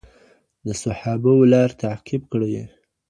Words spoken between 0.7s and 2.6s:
صحابه وو لاره تعقیب کړئ.